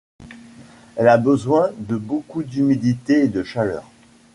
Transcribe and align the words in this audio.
Elle 0.95 1.07
a 1.07 1.19
besoin 1.19 1.69
de 1.77 1.95
beaucoup 1.95 2.41
d'humidité 2.41 3.25
et 3.25 3.27
de 3.27 3.43
chaleur. 3.43 3.83